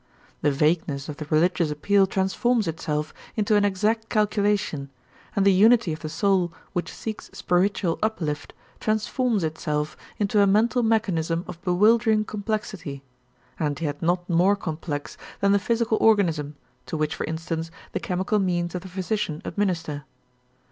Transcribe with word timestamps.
The 0.41 0.49
vagueness 0.49 1.09
of 1.09 1.17
the 1.17 1.25
religious 1.29 1.69
appeal 1.69 2.07
transforms 2.07 2.67
itself 2.67 3.13
into 3.35 3.55
an 3.55 3.63
exact 3.63 4.09
calculation 4.09 4.89
and 5.35 5.45
the 5.45 5.51
unity 5.53 5.93
of 5.93 5.99
the 5.99 6.09
soul 6.09 6.51
which 6.73 6.91
seeks 6.91 7.29
spiritual 7.33 7.99
uplift 8.01 8.55
transforms 8.79 9.43
itself 9.43 9.95
into 10.17 10.39
a 10.41 10.47
mental 10.47 10.81
mechanism 10.81 11.45
of 11.47 11.61
bewildering 11.61 12.25
complexity, 12.25 13.03
and 13.59 13.79
yet 13.79 14.01
not 14.01 14.27
more 14.27 14.55
complex 14.55 15.17
than 15.39 15.51
the 15.51 15.59
physical 15.59 15.99
organism, 16.01 16.55
to 16.87 16.97
which 16.97 17.13
for 17.13 17.25
instance, 17.27 17.69
the 17.91 17.99
chemical 17.99 18.39
means 18.39 18.73
of 18.73 18.81
the 18.81 18.87
physician 18.87 19.39
administer. 19.45 20.05